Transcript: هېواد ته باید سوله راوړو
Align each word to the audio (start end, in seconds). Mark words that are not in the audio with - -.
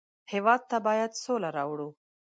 هېواد 0.33 0.61
ته 0.69 0.77
باید 0.87 1.11
سوله 1.23 1.49
راوړو 1.57 1.89